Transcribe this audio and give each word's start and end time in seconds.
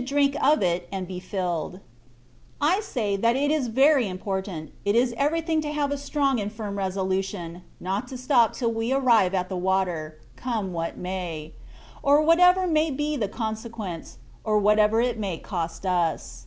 drink 0.00 0.36
of 0.40 0.62
it 0.62 0.86
and 0.92 1.08
be 1.08 1.18
filled; 1.18 1.80
I 2.60 2.78
say 2.78 3.16
that 3.16 3.34
it 3.34 3.50
is 3.50 3.66
very 3.66 4.06
im 4.06 4.18
portant— 4.18 4.70
^it 4.86 4.94
is 4.94 5.12
everything 5.16 5.60
to 5.62 5.72
have 5.72 5.90
a 5.90 5.98
strong 5.98 6.38
and 6.38 6.52
firm 6.52 6.78
resolution, 6.78 7.62
not 7.80 8.06
to 8.06 8.16
stop 8.16 8.52
till 8.52 8.70
we 8.70 8.92
arrive 8.92 9.34
at 9.34 9.48
the 9.48 9.56
water, 9.56 10.20
come 10.36 10.72
what 10.72 10.96
may, 10.96 11.50
or 12.00 12.22
whatever 12.22 12.68
may 12.68 12.92
be 12.92 13.16
the 13.16 13.26
consequence, 13.26 14.18
or 14.44 14.60
whatever 14.60 15.00
it 15.00 15.18
may 15.18 15.36
cost 15.36 15.84
us. 15.84 16.46